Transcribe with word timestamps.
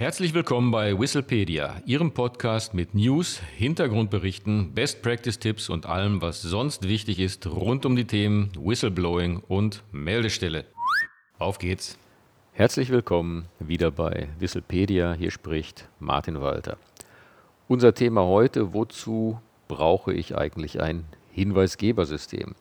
Herzlich 0.00 0.32
willkommen 0.32 0.70
bei 0.70 0.98
Whistlepedia, 0.98 1.82
Ihrem 1.84 2.12
Podcast 2.12 2.72
mit 2.72 2.94
News, 2.94 3.38
Hintergrundberichten, 3.58 4.72
Best 4.72 5.02
Practice 5.02 5.38
Tipps 5.38 5.68
und 5.68 5.84
allem, 5.84 6.22
was 6.22 6.40
sonst 6.40 6.88
wichtig 6.88 7.18
ist 7.20 7.46
rund 7.46 7.84
um 7.84 7.96
die 7.96 8.06
Themen 8.06 8.50
Whistleblowing 8.58 9.42
und 9.46 9.82
Meldestelle. 9.92 10.64
Auf 11.38 11.58
geht's! 11.58 11.98
Herzlich 12.54 12.88
willkommen 12.88 13.44
wieder 13.58 13.90
bei 13.90 14.28
Whistlepedia. 14.38 15.12
Hier 15.12 15.30
spricht 15.30 15.86
Martin 15.98 16.40
Walter. 16.40 16.78
Unser 17.68 17.92
Thema 17.92 18.22
heute: 18.22 18.72
Wozu 18.72 19.38
brauche 19.68 20.14
ich 20.14 20.34
eigentlich 20.34 20.80
ein 20.80 21.04
Hinweisgebersystem? 21.30 22.54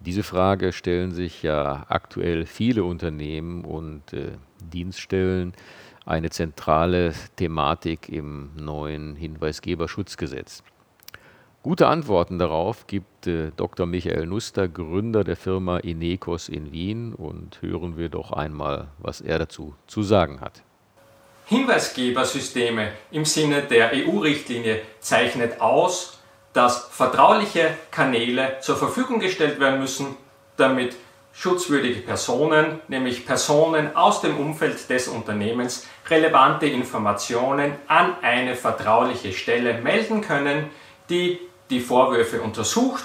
Diese 0.00 0.24
Frage 0.24 0.72
stellen 0.72 1.12
sich 1.12 1.44
ja 1.44 1.86
aktuell 1.88 2.46
viele 2.46 2.82
Unternehmen 2.82 3.64
und 3.64 4.12
äh, 4.12 4.32
Dienststellen 4.60 5.54
eine 6.06 6.30
zentrale 6.30 7.14
Thematik 7.36 8.08
im 8.08 8.50
neuen 8.56 9.16
Hinweisgeberschutzgesetz. 9.16 10.62
Gute 11.62 11.86
Antworten 11.86 12.38
darauf 12.38 12.86
gibt 12.86 13.26
äh, 13.26 13.50
Dr. 13.56 13.86
Michael 13.86 14.26
Nuster, 14.26 14.68
Gründer 14.68 15.24
der 15.24 15.36
Firma 15.36 15.78
Inekos 15.78 16.50
in 16.50 16.72
Wien. 16.72 17.14
Und 17.14 17.62
hören 17.62 17.96
wir 17.96 18.10
doch 18.10 18.32
einmal, 18.32 18.88
was 18.98 19.22
er 19.22 19.38
dazu 19.38 19.74
zu 19.86 20.02
sagen 20.02 20.42
hat. 20.42 20.62
Hinweisgebersysteme 21.46 22.92
im 23.10 23.24
Sinne 23.24 23.62
der 23.62 23.92
EU-Richtlinie 23.94 24.82
zeichnet 25.00 25.62
aus, 25.62 26.18
dass 26.52 26.86
vertrauliche 26.90 27.70
Kanäle 27.90 28.58
zur 28.60 28.76
Verfügung 28.76 29.18
gestellt 29.18 29.58
werden 29.58 29.80
müssen, 29.80 30.16
damit 30.58 30.96
schutzwürdige 31.34 32.00
Personen, 32.00 32.80
nämlich 32.88 33.26
Personen 33.26 33.96
aus 33.96 34.20
dem 34.20 34.38
Umfeld 34.38 34.88
des 34.88 35.08
Unternehmens, 35.08 35.86
relevante 36.08 36.66
Informationen 36.66 37.72
an 37.88 38.16
eine 38.22 38.54
vertrauliche 38.54 39.32
Stelle 39.32 39.80
melden 39.80 40.20
können, 40.20 40.70
die 41.10 41.40
die 41.70 41.80
Vorwürfe 41.80 42.40
untersucht 42.40 43.04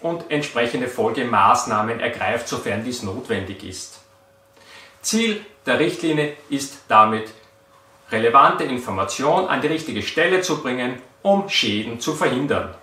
und 0.00 0.30
entsprechende 0.30 0.88
Folgemaßnahmen 0.88 2.00
ergreift, 2.00 2.48
sofern 2.48 2.84
dies 2.84 3.02
notwendig 3.02 3.62
ist. 3.64 4.00
Ziel 5.02 5.44
der 5.66 5.78
Richtlinie 5.78 6.36
ist 6.48 6.82
damit, 6.88 7.32
relevante 8.10 8.64
Informationen 8.64 9.48
an 9.48 9.60
die 9.60 9.68
richtige 9.68 10.02
Stelle 10.02 10.40
zu 10.40 10.62
bringen, 10.62 11.00
um 11.22 11.48
Schäden 11.48 12.00
zu 12.00 12.14
verhindern. 12.14 12.74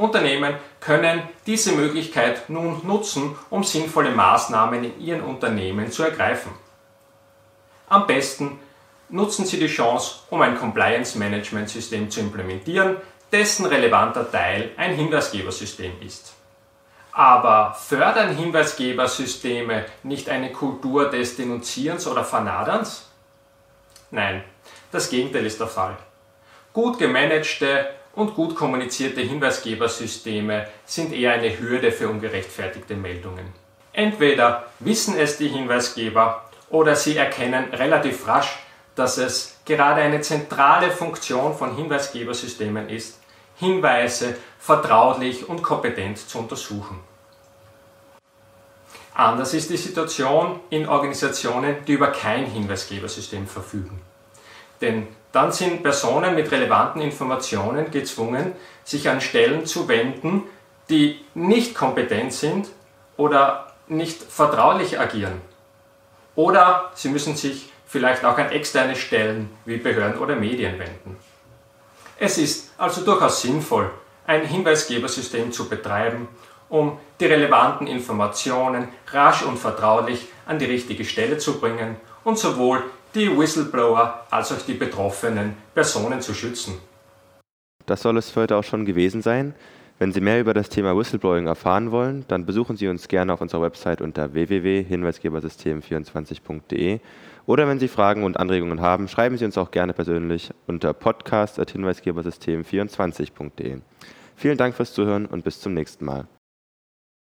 Unternehmen 0.00 0.54
können 0.80 1.22
diese 1.46 1.72
Möglichkeit 1.72 2.48
nun 2.48 2.86
nutzen, 2.86 3.36
um 3.50 3.62
sinnvolle 3.62 4.10
Maßnahmen 4.10 4.82
in 4.82 5.00
ihren 5.00 5.20
Unternehmen 5.20 5.92
zu 5.92 6.02
ergreifen. 6.02 6.52
Am 7.86 8.06
besten 8.06 8.58
nutzen 9.10 9.44
Sie 9.44 9.58
die 9.58 9.66
Chance, 9.66 10.20
um 10.30 10.40
ein 10.40 10.56
Compliance-Management-System 10.58 12.10
zu 12.10 12.20
implementieren, 12.20 12.96
dessen 13.30 13.66
relevanter 13.66 14.30
Teil 14.30 14.70
ein 14.78 14.94
Hinweisgebersystem 14.94 15.92
ist. 16.00 16.32
Aber 17.12 17.74
fördern 17.74 18.34
Hinweisgebersysteme 18.34 19.84
nicht 20.02 20.30
eine 20.30 20.50
Kultur 20.50 21.10
des 21.10 21.36
Denunzierens 21.36 22.06
oder 22.06 22.24
Vernaderns? 22.24 23.10
Nein, 24.10 24.44
das 24.92 25.10
Gegenteil 25.10 25.44
ist 25.44 25.60
der 25.60 25.66
Fall. 25.66 25.96
Gut 26.72 26.98
gemanagte 26.98 27.99
und 28.14 28.34
gut 28.34 28.56
kommunizierte 28.56 29.20
Hinweisgebersysteme 29.20 30.66
sind 30.84 31.12
eher 31.12 31.32
eine 31.32 31.58
Hürde 31.58 31.92
für 31.92 32.08
ungerechtfertigte 32.08 32.94
Meldungen. 32.94 33.52
Entweder 33.92 34.66
wissen 34.78 35.16
es 35.18 35.38
die 35.38 35.48
Hinweisgeber 35.48 36.44
oder 36.70 36.96
sie 36.96 37.16
erkennen 37.16 37.72
relativ 37.72 38.26
rasch, 38.26 38.58
dass 38.94 39.18
es 39.18 39.58
gerade 39.64 40.00
eine 40.00 40.20
zentrale 40.20 40.90
Funktion 40.90 41.54
von 41.54 41.76
Hinweisgebersystemen 41.76 42.88
ist, 42.88 43.18
Hinweise 43.56 44.36
vertraulich 44.58 45.48
und 45.48 45.62
kompetent 45.62 46.18
zu 46.18 46.38
untersuchen. 46.38 47.00
Anders 49.14 49.54
ist 49.54 49.70
die 49.70 49.76
Situation 49.76 50.60
in 50.70 50.88
Organisationen, 50.88 51.84
die 51.84 51.92
über 51.92 52.08
kein 52.08 52.46
Hinweisgebersystem 52.46 53.46
verfügen. 53.46 54.00
Denn 54.80 55.08
dann 55.32 55.52
sind 55.52 55.82
Personen 55.82 56.34
mit 56.34 56.50
relevanten 56.50 57.00
Informationen 57.00 57.90
gezwungen, 57.90 58.52
sich 58.84 59.08
an 59.08 59.20
Stellen 59.20 59.66
zu 59.66 59.88
wenden, 59.88 60.42
die 60.88 61.20
nicht 61.34 61.74
kompetent 61.74 62.32
sind 62.32 62.68
oder 63.16 63.72
nicht 63.86 64.22
vertraulich 64.22 64.98
agieren. 64.98 65.40
Oder 66.34 66.90
sie 66.94 67.08
müssen 67.08 67.36
sich 67.36 67.70
vielleicht 67.86 68.24
auch 68.24 68.38
an 68.38 68.50
externe 68.50 68.96
Stellen 68.96 69.50
wie 69.64 69.76
Behörden 69.76 70.20
oder 70.20 70.36
Medien 70.36 70.78
wenden. 70.78 71.16
Es 72.18 72.38
ist 72.38 72.72
also 72.78 73.04
durchaus 73.04 73.42
sinnvoll, 73.42 73.90
ein 74.26 74.42
Hinweisgebersystem 74.42 75.52
zu 75.52 75.68
betreiben, 75.68 76.28
um 76.68 76.98
die 77.18 77.26
relevanten 77.26 77.86
Informationen 77.86 78.88
rasch 79.08 79.42
und 79.42 79.58
vertraulich 79.58 80.28
an 80.46 80.58
die 80.58 80.66
richtige 80.66 81.04
Stelle 81.04 81.38
zu 81.38 81.60
bringen 81.60 81.96
und 82.24 82.38
sowohl 82.38 82.84
die 83.14 83.36
Whistleblower 83.36 84.26
als 84.30 84.52
auch 84.52 84.60
die 84.66 84.74
betroffenen 84.74 85.56
Personen 85.74 86.20
zu 86.20 86.34
schützen. 86.34 86.74
Das 87.86 88.02
soll 88.02 88.18
es 88.18 88.30
für 88.30 88.42
heute 88.42 88.56
auch 88.56 88.64
schon 88.64 88.84
gewesen 88.84 89.22
sein. 89.22 89.54
Wenn 89.98 90.12
Sie 90.12 90.20
mehr 90.20 90.38
über 90.40 90.54
das 90.54 90.68
Thema 90.70 90.96
Whistleblowing 90.96 91.46
erfahren 91.46 91.90
wollen, 91.90 92.24
dann 92.28 92.46
besuchen 92.46 92.76
Sie 92.76 92.86
uns 92.88 93.08
gerne 93.08 93.32
auf 93.34 93.42
unserer 93.42 93.62
Website 93.62 94.00
unter 94.00 94.32
www.hinweisgebersystem24.de 94.32 97.00
oder 97.44 97.68
wenn 97.68 97.78
Sie 97.78 97.88
Fragen 97.88 98.24
und 98.24 98.38
Anregungen 98.38 98.80
haben, 98.80 99.08
schreiben 99.08 99.36
Sie 99.36 99.44
uns 99.44 99.58
auch 99.58 99.70
gerne 99.70 99.92
persönlich 99.92 100.50
unter 100.66 100.94
podcast.hinweisgebersystem24.de. 100.94 103.80
Vielen 104.36 104.56
Dank 104.56 104.74
fürs 104.74 104.94
Zuhören 104.94 105.26
und 105.26 105.44
bis 105.44 105.60
zum 105.60 105.74
nächsten 105.74 106.06
Mal. 106.06 106.26